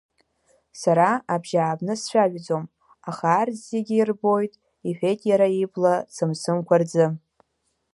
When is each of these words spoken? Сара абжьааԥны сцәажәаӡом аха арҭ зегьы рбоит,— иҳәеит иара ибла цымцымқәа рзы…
Сара 0.81 1.09
абжьааԥны 1.33 1.93
сцәажәаӡом 2.01 2.63
аха 3.09 3.25
арҭ 3.41 3.55
зегьы 3.69 3.95
рбоит,— 4.09 4.53
иҳәеит 4.87 5.21
иара 5.29 5.47
ибла 5.63 5.93
цымцымқәа 6.13 6.75
рзы… 6.81 7.05